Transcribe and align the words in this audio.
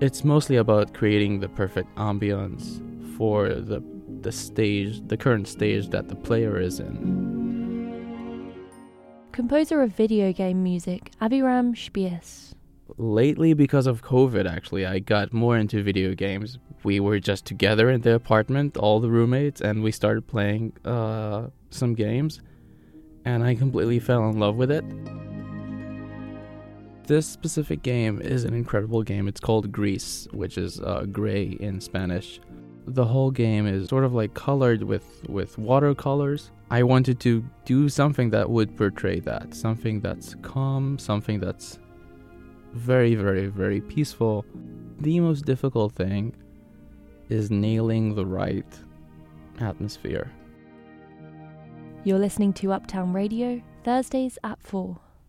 It's 0.00 0.22
mostly 0.22 0.56
about 0.56 0.92
creating 0.92 1.40
the 1.40 1.48
perfect 1.48 1.94
ambience 1.96 2.82
for 3.16 3.48
the 3.48 3.82
the 4.24 4.32
stage, 4.32 5.06
the 5.06 5.16
current 5.16 5.46
stage 5.46 5.88
that 5.90 6.08
the 6.08 6.16
player 6.16 6.58
is 6.58 6.80
in. 6.80 8.54
Composer 9.32 9.82
of 9.82 9.92
video 9.92 10.32
game 10.32 10.62
music, 10.62 11.10
Aviram 11.20 11.76
Spies. 11.76 12.54
Lately, 12.96 13.54
because 13.54 13.86
of 13.86 14.02
COVID, 14.02 14.50
actually, 14.50 14.84
I 14.86 14.98
got 14.98 15.32
more 15.32 15.56
into 15.56 15.82
video 15.82 16.14
games. 16.14 16.58
We 16.82 17.00
were 17.00 17.18
just 17.18 17.44
together 17.44 17.90
in 17.90 18.02
the 18.02 18.14
apartment, 18.14 18.76
all 18.76 19.00
the 19.00 19.10
roommates, 19.10 19.60
and 19.60 19.82
we 19.82 19.90
started 19.90 20.26
playing 20.26 20.72
uh, 20.84 21.48
some 21.70 21.94
games, 21.94 22.40
and 23.24 23.42
I 23.42 23.54
completely 23.54 23.98
fell 24.00 24.28
in 24.28 24.38
love 24.38 24.56
with 24.56 24.70
it. 24.70 24.84
This 27.06 27.26
specific 27.26 27.82
game 27.82 28.22
is 28.22 28.44
an 28.44 28.54
incredible 28.54 29.02
game. 29.02 29.28
It's 29.28 29.40
called 29.40 29.70
Gris, 29.70 30.26
which 30.32 30.56
is 30.56 30.80
uh, 30.80 31.04
gray 31.12 31.56
in 31.60 31.78
Spanish. 31.78 32.40
The 32.86 33.04
whole 33.04 33.30
game 33.30 33.66
is 33.66 33.90
sort 33.90 34.04
of 34.04 34.14
like 34.14 34.32
colored 34.32 34.82
with, 34.82 35.04
with 35.28 35.58
watercolors. 35.58 36.50
I 36.70 36.82
wanted 36.82 37.20
to 37.20 37.44
do 37.66 37.90
something 37.90 38.30
that 38.30 38.48
would 38.48 38.74
portray 38.74 39.20
that, 39.20 39.52
something 39.52 40.00
that's 40.00 40.34
calm, 40.40 40.98
something 40.98 41.40
that's 41.40 41.78
very, 42.72 43.14
very, 43.14 43.48
very 43.48 43.82
peaceful. 43.82 44.46
The 45.00 45.20
most 45.20 45.44
difficult 45.44 45.94
thing 45.94 46.34
is 47.28 47.50
nailing 47.50 48.14
the 48.14 48.24
right 48.24 48.80
atmosphere. 49.60 50.32
You're 52.04 52.18
listening 52.18 52.54
to 52.54 52.72
Uptown 52.72 53.12
Radio, 53.12 53.60
Thursdays 53.82 54.38
at 54.42 54.58
4. 54.62 54.98